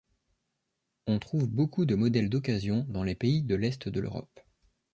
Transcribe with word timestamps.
On 1.05 1.19
trouve 1.19 1.47
beaucoup 1.47 1.85
de 1.85 1.93
modèles 1.93 2.31
d'occasion 2.31 2.87
dans 2.89 3.03
les 3.03 3.13
pays 3.13 3.43
de 3.43 3.53
l'Est 3.53 3.87
de 3.87 3.99
l'Europe. 3.99 4.39